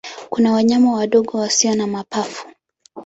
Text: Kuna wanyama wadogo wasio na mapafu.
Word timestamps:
Kuna 0.29 0.51
wanyama 0.51 0.93
wadogo 0.93 1.37
wasio 1.37 1.75
na 1.75 1.87
mapafu. 1.87 2.47